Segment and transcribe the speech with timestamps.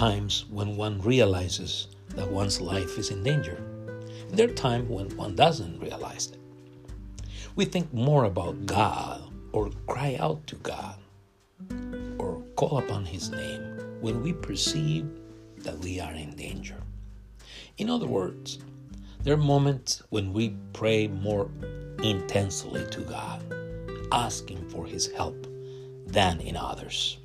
[0.00, 3.62] times when one realizes that one's life is in danger.
[4.30, 6.38] There are times when one doesn't realize it.
[7.54, 10.96] We think more about God or cry out to God
[12.18, 15.06] or call upon His name when we perceive
[15.58, 16.78] that we are in danger.
[17.76, 18.58] In other words,
[19.22, 21.50] there are moments when we pray more
[22.02, 23.44] intensely to God,
[24.12, 25.46] asking for His help
[26.06, 27.19] than in others.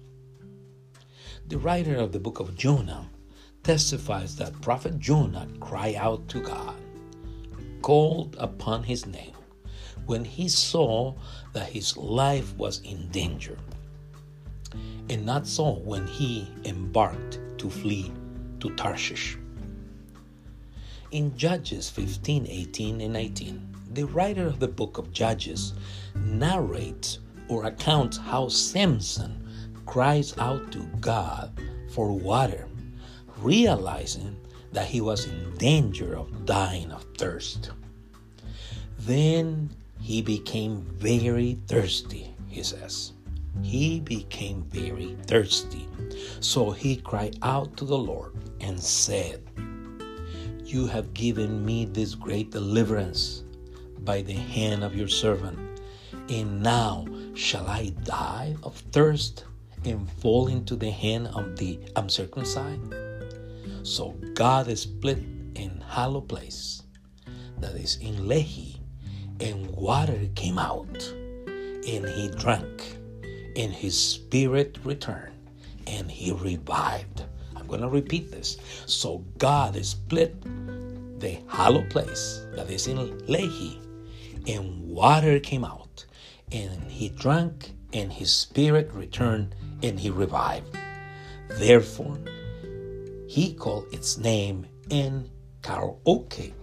[1.47, 3.07] The writer of the book of Jonah
[3.61, 6.75] testifies that Prophet Jonah cried out to God,
[7.83, 9.35] called upon his name,
[10.07, 11.13] when he saw
[11.53, 13.59] that his life was in danger,
[15.07, 18.11] and not so when he embarked to flee
[18.59, 19.37] to Tarshish.
[21.11, 25.73] In Judges 15, 18, and 19, the writer of the book of Judges
[26.15, 27.19] narrates
[27.49, 29.44] or accounts how Samson
[29.85, 32.67] cries out to God for water,
[33.37, 34.35] realizing
[34.71, 37.71] that he was in danger of dying of thirst.
[38.99, 39.69] Then
[40.01, 43.13] he became very thirsty, he says.
[43.61, 45.87] He became very thirsty.
[46.41, 49.41] So he cried out to the Lord and said,
[50.65, 53.43] You have given me this great deliverance
[53.99, 55.57] by the hand of your servant,
[56.29, 59.45] and now shall I die of thirst
[59.85, 62.93] and fall into the hand of the uncircumcised?
[63.83, 65.19] So God split
[65.55, 66.83] in hollow place
[67.59, 68.79] that is in Lehi,
[69.39, 71.13] and water came out,
[71.87, 72.97] and he drank,
[73.55, 75.49] and his spirit returned,
[75.87, 77.23] and he revived.
[77.55, 78.57] I'm going to repeat this.
[78.85, 80.41] So God split
[81.19, 83.79] the hollow place that is in Lehi,
[84.47, 86.05] and water came out,
[86.51, 90.77] and he drank, and his spirit returned, and he revived.
[91.51, 92.19] Therefore,
[93.25, 95.29] he called its name En
[95.61, 96.53] Hakkore,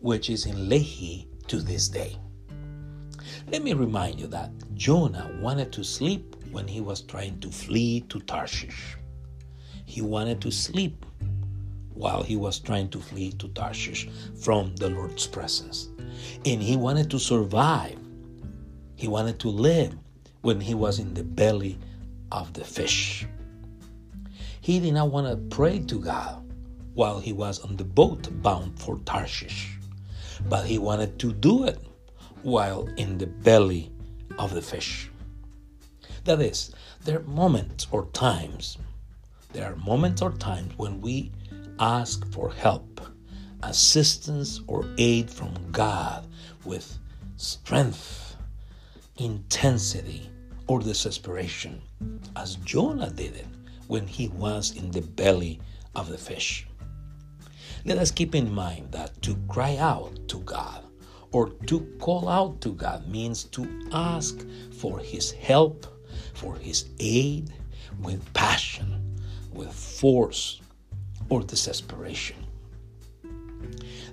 [0.00, 2.16] which is in Lehi to this day.
[3.52, 8.00] Let me remind you that Jonah wanted to sleep when he was trying to flee
[8.08, 8.96] to Tarshish.
[9.84, 11.04] He wanted to sleep
[11.92, 14.08] while he was trying to flee to Tarshish
[14.40, 15.90] from the Lord's presence.
[16.46, 17.98] And he wanted to survive.
[18.96, 19.94] He wanted to live
[20.42, 21.78] when he was in the belly
[22.32, 23.26] of the fish.
[24.60, 26.44] He did not want to pray to God
[26.94, 29.78] while he was on the boat bound for Tarshish,
[30.48, 31.78] but he wanted to do it
[32.42, 33.90] while in the belly
[34.38, 35.10] of the fish.
[36.24, 36.74] That is,
[37.04, 38.76] there are moments or times,
[39.52, 41.32] there are moments or times when we
[41.78, 43.00] ask for help,
[43.62, 46.26] assistance, or aid from God
[46.64, 46.98] with
[47.36, 48.29] strength,
[49.20, 50.30] intensity,
[50.66, 51.82] or desperation,
[52.36, 53.46] as Jonah did it
[53.86, 55.60] when he was in the belly
[55.94, 56.66] of the fish.
[57.84, 60.84] Let us keep in mind that to cry out to God
[61.32, 65.86] or to call out to God means to ask for His help,
[66.34, 67.52] for His aid
[68.00, 69.20] with passion,
[69.52, 70.60] with force,
[71.28, 72.36] or desperation.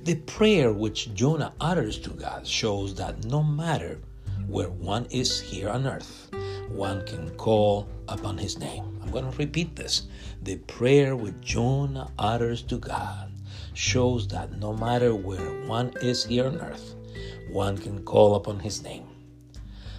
[0.04, 4.00] The prayer which Jonah utters to God shows that no matter
[4.48, 6.30] where one is here on earth,
[6.70, 9.00] one can call upon his name.
[9.02, 10.08] I'm going to repeat this.
[10.42, 13.32] The prayer which Jonah utters to God
[13.74, 16.96] shows that no matter where one is here on earth,
[17.52, 19.08] one can call upon his name.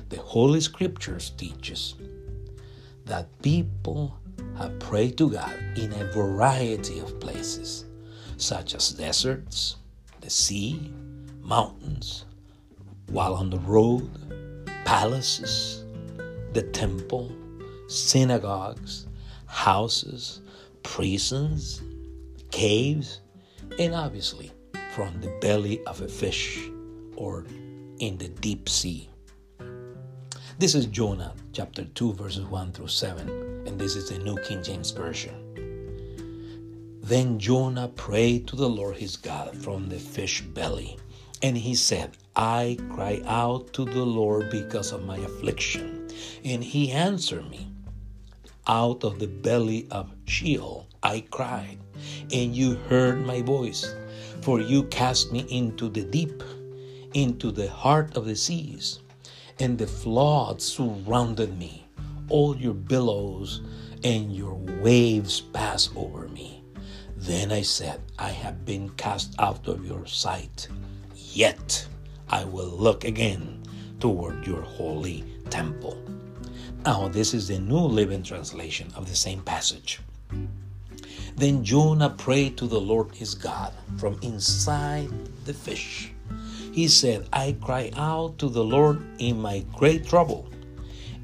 [0.09, 1.95] The Holy Scriptures teaches
[3.05, 4.19] that people
[4.57, 7.85] have prayed to God in a variety of places,
[8.37, 9.77] such as deserts,
[10.21, 10.93] the sea,
[11.43, 12.25] mountains,
[13.07, 14.11] while on the road,
[14.89, 15.85] palaces,
[16.55, 17.31] the temple,
[17.89, 19.07] synagogues,
[19.45, 20.41] houses,
[20.83, 21.83] prisons,
[22.51, 23.21] caves,
[23.79, 24.51] and obviously
[24.95, 26.71] from the belly of a fish
[27.17, 27.45] or
[27.99, 29.11] in the deep sea.
[30.59, 33.29] This is Jonah chapter 2, verses 1 through 7,
[33.67, 35.35] and this is the New King James Version.
[37.03, 40.97] Then Jonah prayed to the Lord his God from the fish belly,
[41.43, 46.09] and he said, I cry out to the Lord because of my affliction,
[46.45, 47.69] and he answered me.
[48.67, 51.79] Out of the belly of Sheol I cried,
[52.33, 53.95] and you heard my voice,
[54.43, 56.43] for you cast me into the deep,
[57.15, 59.01] into the heart of the seas,
[59.59, 61.87] and the floods surrounded me.
[62.29, 63.63] All your billows
[64.05, 66.63] and your waves pass over me.
[67.17, 70.69] Then I said, I have been cast out of your sight,
[71.35, 71.87] yet
[72.29, 73.63] I will look again
[74.01, 75.97] toward your holy temple.
[76.85, 80.01] Now, this is the New Living Translation of the same passage.
[81.37, 85.11] Then Jonah prayed to the Lord his God from inside
[85.45, 86.13] the fish.
[86.73, 90.49] He said, I cry out to the Lord in my great trouble,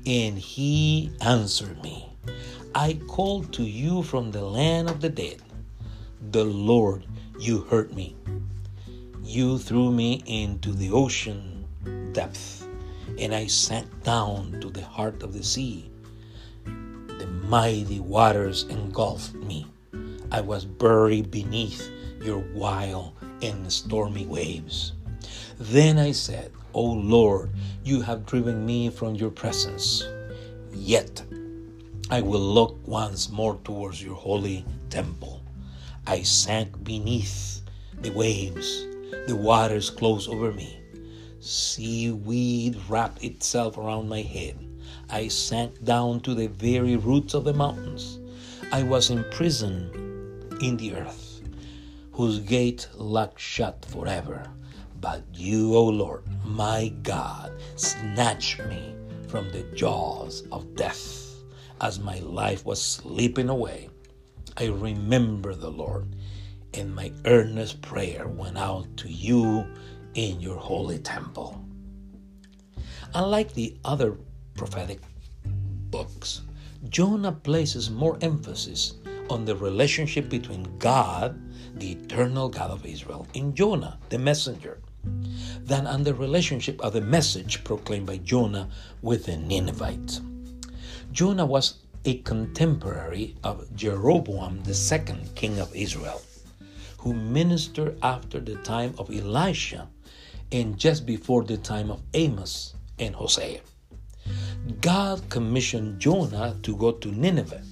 [0.07, 2.09] and he answered me.
[2.75, 5.43] I called to you from the land of the dead.
[6.31, 7.07] The Lord,
[7.39, 8.17] you heard me.
[9.27, 11.65] You threw me into the ocean
[12.13, 12.69] depth,
[13.19, 15.91] and I sank down to the heart of the sea.
[16.67, 19.67] The mighty waters engulfed me.
[20.31, 21.91] I was buried beneath
[22.23, 24.93] your wild and stormy waves.
[25.59, 27.51] Then I said, O Lord,
[27.83, 30.05] you have driven me from your presence.
[30.71, 31.25] Yet
[32.11, 35.43] I will look once more towards your holy temple.
[36.07, 37.63] I sank beneath
[38.03, 38.87] the waves,
[39.27, 40.81] the waters closed over me.
[41.41, 44.57] Seaweed wrapped itself around my head.
[45.11, 48.19] I sank down to the very roots of the mountains.
[48.73, 49.95] I was imprisoned
[50.63, 51.43] in the earth,
[52.13, 54.51] whose gate locked shut forever.
[55.01, 58.95] But you, O Lord, my God, snatched me
[59.29, 61.35] from the jaws of death.
[61.81, 63.91] As my life was slipping away,
[64.57, 66.07] I remember the Lord,
[66.75, 69.67] and my earnest prayer went out to you
[70.15, 71.65] in your holy temple.
[73.15, 74.17] Unlike the other
[74.55, 75.01] prophetic
[75.91, 76.43] books,
[76.89, 78.95] Jonah places more emphasis
[79.31, 81.41] on the relationship between God,
[81.79, 84.81] the eternal God of Israel, and Jonah, the messenger,
[85.65, 88.69] than on the relationship of the message proclaimed by Jonah
[89.03, 90.21] with the Ninevites.
[91.13, 91.75] Jonah was
[92.05, 96.21] a contemporary of Jeroboam II, king of Israel,
[97.05, 99.87] who ministered after the time of Elisha
[100.51, 103.61] and just before the time of Amos and Hosea.
[104.81, 107.63] God commissioned Jonah to go to Nineveh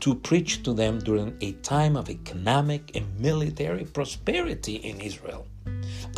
[0.00, 5.46] to preach to them during a time of economic and military prosperity in Israel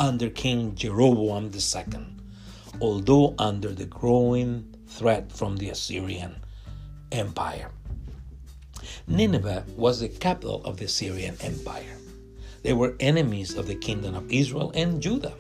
[0.01, 2.07] under King Jeroboam II,
[2.81, 6.35] although under the growing threat from the Assyrian
[7.13, 7.71] Empire.
[9.07, 11.97] Nineveh was the capital of the Assyrian Empire.
[12.67, 15.35] They were enemies of the kingdom of Israel and Judah.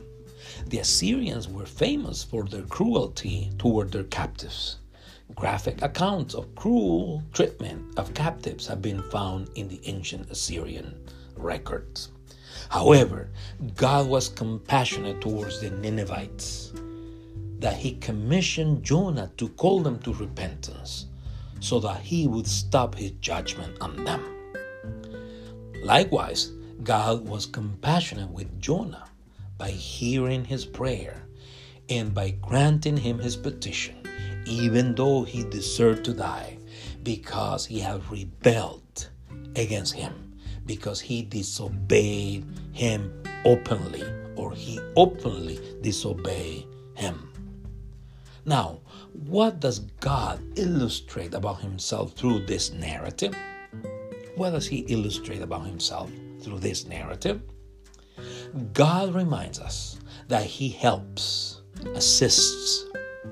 [0.69, 4.77] The Assyrians were famous for their cruelty toward their captives.
[5.35, 10.95] Graphic accounts of cruel treatment of captives have been found in the ancient Assyrian
[11.35, 12.13] records.
[12.69, 13.29] However,
[13.75, 16.73] God was compassionate towards the Ninevites,
[17.59, 21.07] that he commissioned Jonah to call them to repentance
[21.59, 24.23] so that he would stop his judgment on them.
[25.83, 26.53] Likewise,
[26.83, 29.09] God was compassionate with Jonah
[29.59, 31.27] by hearing his prayer
[31.89, 34.07] and by granting him his petition
[34.47, 36.57] even though he deserved to die,
[37.03, 39.11] because he had rebelled
[39.57, 44.05] against him, because he disobeyed him openly,
[44.37, 47.33] or he openly disobeyed him.
[48.45, 48.81] Now,
[49.13, 53.35] what does God illustrate about himself through this narrative?
[54.37, 56.11] What does he illustrate about himself
[56.47, 57.43] through this narrative?
[58.73, 59.99] God reminds us
[60.29, 61.61] that he helps,
[61.95, 62.85] assists,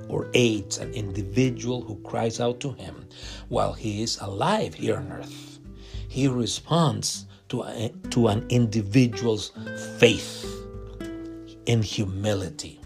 [0.09, 3.07] or aids an individual who cries out to him
[3.49, 5.61] while he is alive here on earth.
[6.09, 9.53] He responds to, a, to an individual's
[9.99, 10.45] faith
[11.67, 12.81] in humility.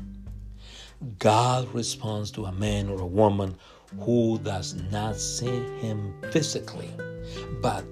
[1.19, 3.57] God responds to a man or a woman
[4.01, 6.91] who does not see him physically,
[7.63, 7.85] but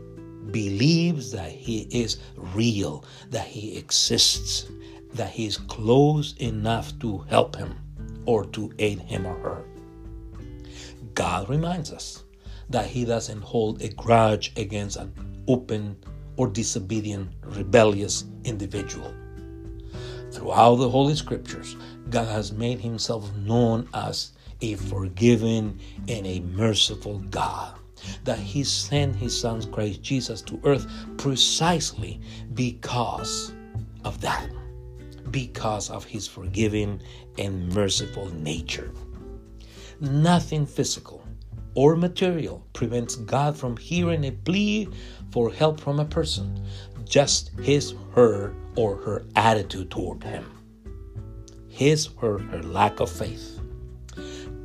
[0.50, 4.66] believes that he is real, that he exists,
[5.14, 7.74] that he is close enough to help him
[8.26, 9.64] or to aid him or her.
[11.14, 12.24] God reminds us
[12.70, 15.12] that He doesn't hold a grudge against an
[15.48, 15.96] open
[16.36, 19.12] or disobedient, rebellious individual.
[20.30, 21.76] Throughout the Holy Scriptures,
[22.10, 27.78] God has made Himself known as a forgiving and a merciful God.
[28.24, 30.86] That He sent His Son Christ Jesus to earth
[31.16, 32.20] precisely
[32.54, 33.52] because
[34.04, 34.48] of that
[35.30, 37.00] because of his forgiving
[37.38, 38.90] and merciful nature.
[40.00, 41.22] Nothing physical
[41.74, 44.88] or material prevents God from hearing a plea
[45.30, 46.64] for help from a person,
[47.04, 50.50] just his, her, or her attitude toward him,
[51.68, 53.60] his or her lack of faith.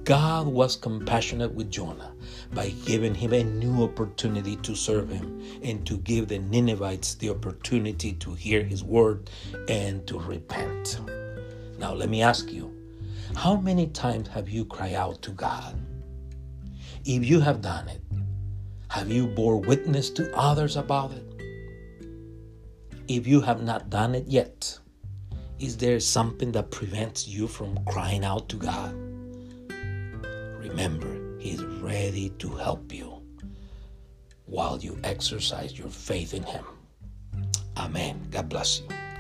[0.04, 2.11] God was compassionate with Jonah
[2.54, 7.30] by giving him a new opportunity to serve him and to give the Ninevites the
[7.30, 9.30] opportunity to hear his word
[9.70, 11.00] and to repent.
[11.80, 12.76] Now, let me ask you
[13.36, 15.80] how many times have you cried out to God?
[17.06, 18.02] If you have done it,
[18.90, 21.26] have you bore witness to others about it?
[23.08, 24.78] If you have not done it yet,
[25.60, 28.94] is there something that prevents you from crying out to God?
[30.60, 31.21] Remember,
[31.82, 33.22] ready to help you
[34.46, 36.66] while you exercise your faith in Him.
[37.78, 38.28] Amen.
[38.30, 39.11] God bless you.